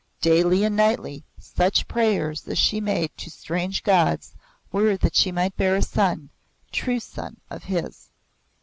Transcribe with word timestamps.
Daily 0.21 0.63
and 0.63 0.75
nightly 0.75 1.23
such 1.37 1.87
prayers 1.87 2.47
as 2.47 2.57
she 2.57 2.81
made 2.81 3.15
to 3.17 3.29
strange 3.29 3.83
gods 3.83 4.33
were 4.71 4.97
that 4.97 5.15
she 5.15 5.31
might 5.31 5.55
bear 5.57 5.75
a 5.75 5.83
son, 5.83 6.29
true 6.71 6.99
son 6.99 7.37
of 7.51 7.65
his. 7.65 8.09